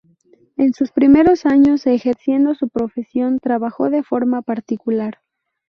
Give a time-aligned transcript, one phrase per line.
[0.57, 5.19] En sus primeros años ejerciendo su profesión trabajó de forma particular.